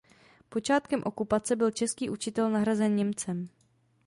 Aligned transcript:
Počátkem 0.49 1.01
okupace 1.05 1.55
byl 1.55 1.71
český 1.71 2.09
učitel 2.09 2.49
nahrazen 2.49 2.95
Němcem. 2.95 3.47